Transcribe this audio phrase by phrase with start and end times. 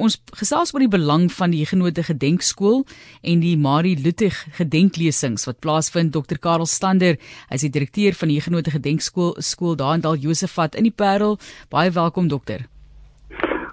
[0.00, 2.84] ons gesels oor die belang van die Genote Gedenkskool
[3.22, 6.14] en die Marie Luttig gedenklesings wat plaasvind.
[6.14, 6.40] Dr.
[6.40, 10.78] Karel Stander, hy is die direkteur van die Genote Gedenkskool skool daar in Dal Josefat
[10.80, 11.36] in die Parel.
[11.70, 12.66] Baie welkom dokter.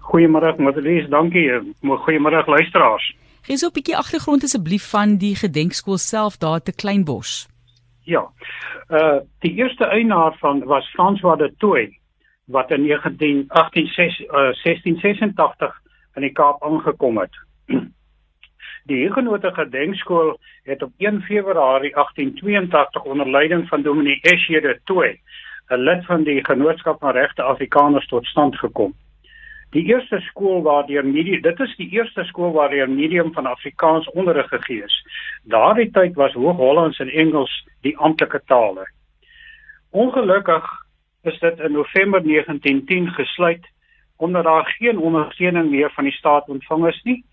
[0.08, 1.48] Goeiemôre, Madelies, dankie.
[1.84, 3.14] Goeiemôre luisteraars.
[3.48, 7.48] Gee so 'n bietjie agtergrond asseblief van die gedenkskool self daar te Kleinbos.
[8.04, 8.28] Ja.
[8.90, 12.00] Uh die eerste eienaar van was François de Toey
[12.48, 15.78] wat in 1686 uh,
[16.18, 17.38] in die Kaap aangekom het.
[18.90, 25.20] Die Huguenote Gedenkskool het op 1 Februarie 1882 onder leiding van Dominee Esje de Toey,
[25.70, 28.94] 'n lid van die Genootskap van Regte Afrikaners tot stand gekom.
[29.70, 34.48] Die eerste skool waardeur medium dit is die eerste skool waardeur medium van Afrikaans onderrig
[34.48, 34.96] gegee is.
[35.44, 38.88] Daardie tyd was Hoog-Hollands en Engels die amptelike tale.
[39.92, 40.64] Ongelukkig
[41.24, 43.68] is dit in November 1910 gesluit
[44.18, 47.24] omdat daar geen ondersteuning meer van die staat ontvang is nie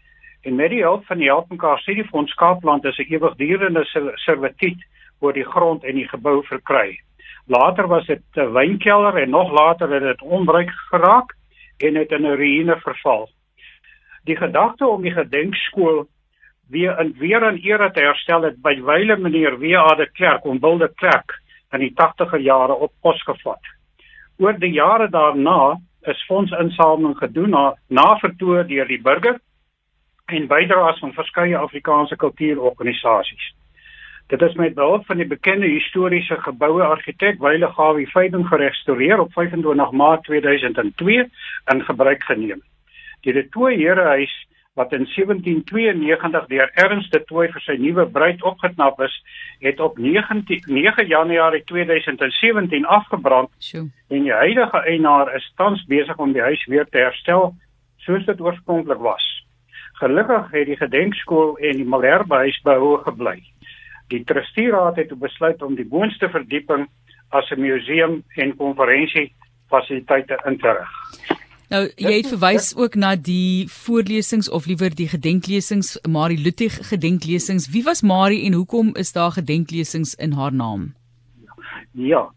[0.44, 4.84] en met die hulp van die Helpenkaar Studiefonds Kaapland is 'n ewigdurende servituut
[5.20, 7.00] oor die grond en die gebou verkry.
[7.46, 11.34] Later was dit 'n wynkelder en nog later het dit onbruik geraak
[11.78, 13.28] en het in 'n ruïne verval.
[14.24, 16.06] Die gedagte om die gedenkskool
[16.68, 19.94] weer in weer in ere te herstel het by wyle meneer W.A.
[19.94, 21.40] de Klerk om Wilde Klerk
[21.70, 23.60] in die 80er jare op pos gevat.
[24.38, 29.38] Oor die jare daarna is fondsinsameling gedoen na navertoe deur die burger
[30.26, 33.52] en bydraes van verskeie Afrikaanse kultuurorganisasies.
[34.32, 39.32] Dit is met behulp van die bekende historiese geboue argitek Wile Gawie Feiding gerestoreer op
[39.32, 41.28] 25 Maart 2002
[41.72, 42.62] in gebruik geneem.
[43.20, 44.32] Die De Tooy Herehuis
[44.74, 49.14] wat in 1792 deur Ernst de Tooy vir sy nuwe bruid opgeknap is,
[49.62, 53.50] het op 19 9 Januarie 2017 afgebrand.
[53.58, 53.86] Sjoe.
[54.08, 57.54] En die huidige eienaar is tans besig om die huis weer te herstel
[58.04, 59.24] soos dit oorspronklik was.
[60.02, 63.38] Gelukkig het die gedenkskool en die Malherbehuis behou gebly.
[64.10, 66.88] Die trustieraad het besluit om die boonste verdieping
[67.30, 69.32] as 'n museum en konferensie
[69.70, 71.33] fasiliteite in te rig.
[71.72, 77.70] Nou jy het verwys ook na die voorlesings of liewer die gedenklesings Marie Luttig gedenklesings.
[77.72, 80.92] Wie was Marie en hoekom is daar gedenklesings in haar naam?
[81.94, 82.28] Ja.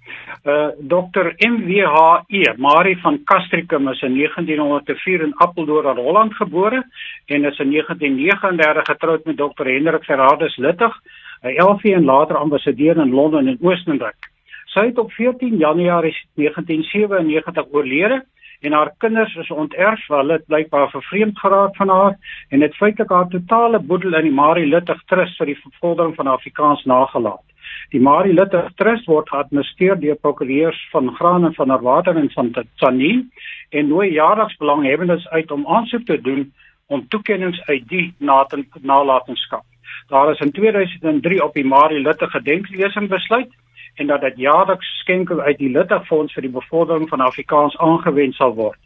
[0.44, 1.34] Uh Dr.
[1.38, 6.86] MWHE, Marie van Castricum is in 1904 in Apeldoorn, Holland gebore
[7.26, 9.66] en is in 1939 getroud met Dr.
[9.66, 10.96] Hendrik Gerardus Luttig,
[11.42, 14.32] 'n LV en later ambassadeur in Londen en Oostenryk.
[14.66, 18.26] Sy het op 14 Januarie 1997 oorlede
[18.62, 22.16] en haar kinders is onterf want hulle blykbaar vervreemd geraak van haar
[22.50, 26.28] en het feitelik haar totale boedel in die Marie Luttig Trust vir die vervolging van
[26.28, 27.44] Afrikaans nagelaat.
[27.91, 32.31] Die Marie Luttig Trust word geadministreer deur prokureurs van Graan en van der Water en
[32.34, 33.31] van Tsanin
[33.69, 36.53] en nooi jaarliks belanghebbendes uit om aansoek te doen
[36.88, 39.63] om toekenninge uit die nalatenskap.
[40.07, 43.51] Daar is in 2003 op die Marie Luttig gedenklesing besluit
[43.97, 48.53] en dat dit jaarliks skenking uit die Litterfonds vir die bevordering van Afrikaans aangewend sal
[48.56, 48.78] word.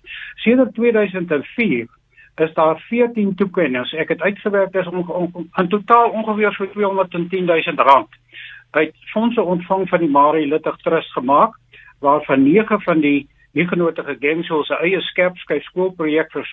[0.43, 1.87] Sedert 2004
[2.41, 3.93] is daar 14 toekennings.
[3.93, 8.19] Ek het uitgewerk dis om, om, in totaal ongeveer so 210 000 rand
[8.71, 11.57] uit fondse ontvang van die Marie Luttig Trust gemaak
[11.99, 16.47] waarvan 9 van die nuutgenotige Gemsel se eie skerpskyf skoolprojek vir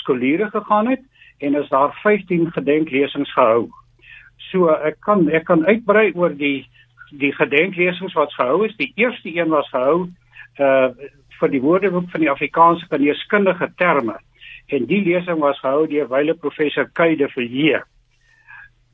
[0.00, 1.04] skoliere gegaan het
[1.44, 3.68] en is daar 15 gedenklesings gehou.
[4.48, 6.66] So ek kan ek kan uitbrei oor die
[7.10, 10.08] die gedenklesings wat gehou is, die eerste een was gehou
[10.58, 10.90] uh
[11.38, 14.16] vir die woordeboek van die Afrikaanse geneeskundige terme
[14.74, 17.84] en die lesing was gehou deur wyle professor Kuide Verheer.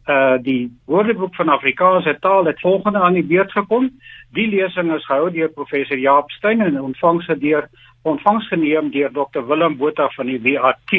[0.04, 3.88] Uh die woordeboek van Afrikaanse taal het volgende aan die beurt gekom.
[4.36, 7.68] Die lesing is gehou deur professor Jaap Steyn en ontvangs deur
[8.02, 10.92] ontvangs geneem deur Dr Willem Botha van die WAT.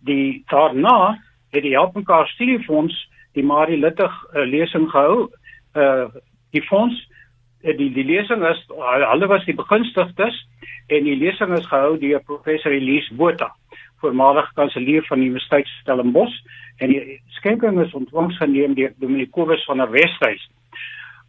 [0.00, 1.18] Die daarna
[1.52, 2.96] het die Helpenkaar Studiefonds
[3.36, 5.28] die Marie Luttig uh, lesing gehou
[5.76, 6.08] uh
[6.54, 6.96] die fonds
[7.64, 8.60] uh, die die lesing is
[9.10, 10.36] hulle was die begunstigdes
[10.88, 13.52] en die lesing is gehou deur professor Elise Botha
[14.00, 16.36] voormalige kanselier van die Universiteit Stellenbosch
[16.76, 20.42] en die skenking is ontvangs geneem deur Dominic Kobus van der Westhuys.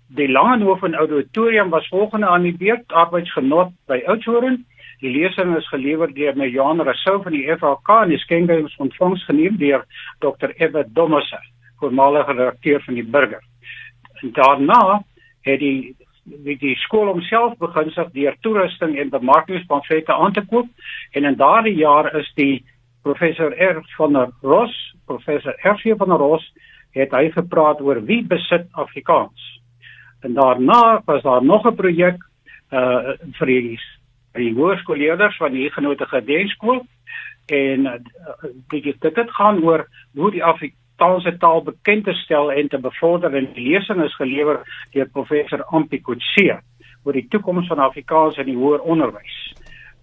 [0.07, 4.65] Die Langehoven auditorium was volgende aan die beurt arbeidsgenot by Oudtshoorn.
[4.99, 9.25] Die lesing is gelewer deur Jan Rousseau van die FHK en die skenking is ontvangs
[9.25, 9.85] geneem deur
[10.19, 10.53] Dr.
[10.57, 11.39] Ewe Dommese,
[11.79, 13.56] voormalige redakteur van die Burger en
[14.21, 15.03] daarna
[15.41, 15.95] het die
[16.27, 20.67] die, die skool homself begin sig deur toerusting en bemarkingspamflette aan te koop.
[21.11, 22.65] En in daardie jaar is die
[23.01, 24.75] professor R van der Ros
[25.05, 26.53] professor R van der Ros
[26.97, 29.61] het hy gepraat oor wie besit Afrikaans.
[30.25, 32.17] En daarna was daar nog 'n projek
[32.71, 33.79] uh vir die
[34.33, 36.85] die hoërskoolleerders van die genote gedenkskool
[37.45, 37.93] en uh,
[38.69, 43.35] dit dit dit gaan oor hoe die Afrikaanse taal bekend te stel en te bevorder
[43.35, 44.63] en die lesing is gelewer
[44.93, 46.59] deur professor Ampi Kutse
[47.03, 49.35] oor die toekoms van Afrikaans in die hoër onderwys.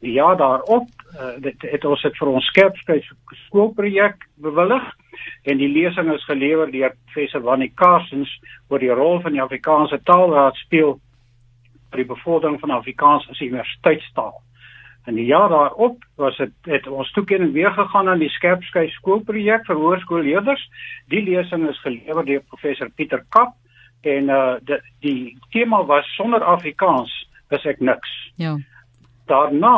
[0.04, 3.06] Die jaar daarop, uh, dit het ons dit vir ons skerpskryf
[3.46, 4.84] skoolprojek bewillig
[5.48, 8.32] en die lesing is gelewer deur professor Wannie Karsens
[8.68, 10.98] oor die rol van die Afrikaanse taalraad speel
[11.90, 14.34] vir die bevordering van Afrikaans as universiteitstaal.
[15.04, 19.66] In die jaar daarop was dit het ons toekenning weer gegaan aan die Skerpskei skoolprojek
[19.66, 20.62] vir hoërskoolleerders.
[21.12, 23.52] Die lesing is gelewer deur professor Pieter Kap
[24.00, 27.12] en uh die, die tema was sonder Afrikaans
[27.52, 28.14] is ek niks.
[28.40, 28.56] Ja.
[29.28, 29.76] Daarna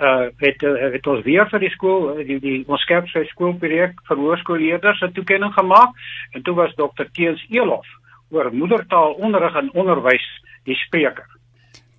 [0.00, 5.04] uh het het ons weer vir die skool die die ons Skerpskei skoolprojek vir hoërskoolleerders
[5.04, 5.92] 'n toekenning gemaak
[6.32, 7.86] en toe was dokter Teens Elof
[8.30, 10.26] oor moedertaalonderrig en onderwys
[10.64, 11.28] die spreker.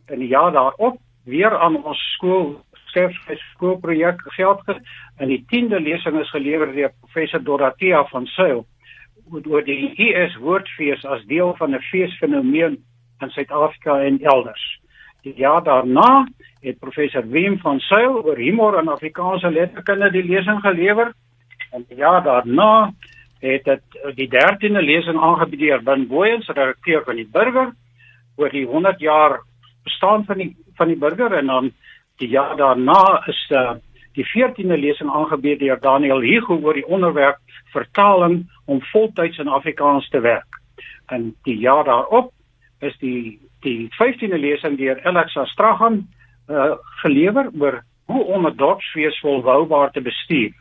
[0.10, 2.62] In die jaar daarop weer aan ons skool
[2.94, 4.78] skoolprojek geld ges
[5.18, 8.66] en die 10de lesing is gelewer deur professor Dorothea van Sail
[9.32, 12.78] oor die ES woordfees as deel van 'n feesfenomeen
[13.22, 14.80] in Suid-Afrika en elders.
[15.24, 16.28] Die jaar daarna
[16.62, 21.14] het professor Wim van Sail oor humor en Afrikaanse letterkunde die lesing gelewer
[21.72, 22.92] en die jaar daarna
[23.40, 23.82] het dit
[24.16, 27.74] die 13de lesing aangebied deur Ben Booyens, redakteur van die Burger
[28.36, 29.40] oor die 100 jaar
[29.84, 31.72] bestaan van die van die burger en dan
[32.18, 33.76] die jaar daarna is uh,
[34.14, 37.38] die 14de lesing aangebied deur Daniel Hugo oor die onderwerp
[37.74, 40.62] vertaling om voltyds in Afrikaans te werk.
[41.08, 42.32] En die jaar daarop
[42.80, 46.02] is die die 15de lesing deur Alexa Strahan
[46.50, 50.52] uh, gelewer oor hoe om 'n dorpsfees volhoubaar te bestuur.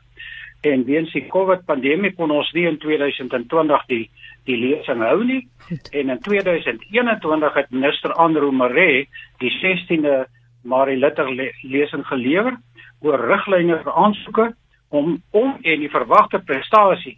[0.61, 4.11] En weens die COVID pandemie kon ons nie in 2020 die
[4.49, 5.43] die lesing hou nie.
[5.69, 5.89] Goed.
[5.95, 9.07] En in 2021 het minister Andrew Mare
[9.39, 10.25] die 16de
[10.63, 12.57] Marie Litter le lesing gelewer
[13.01, 14.53] oor riglyne vir aansoeke
[14.89, 17.17] om om en die verwagte prestasie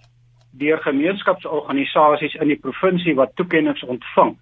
[0.59, 4.37] deur gemeenskapsorganisasies in die provinsie wat toekenninge ontvang.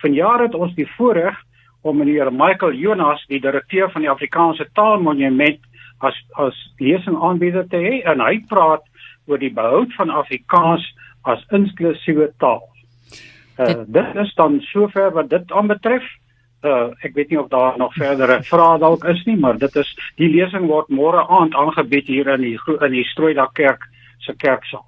[0.00, 1.36] Vanjaar het ons die voorreg
[1.82, 5.60] om meneer Michael Jonas, die direkteur van die Afrikaanse Taalmonument
[5.98, 8.86] as as lesingaanbieder te hê en hy praat
[9.26, 10.86] oor die behoud van Afrikaans
[11.22, 12.64] as inklusiewe taal.
[13.60, 16.04] Uh, dit, is dan sover wat dit aanbetref.
[16.64, 19.90] Uh, ek weet nie of daar nog verdere vrae dalk is nie, maar dit is
[20.20, 23.86] die lesing word môre aand aangebied hier in die in die Strooidak kerk
[24.20, 24.84] se kerksaal.